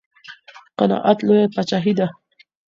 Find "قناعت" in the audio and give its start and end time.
0.79-1.17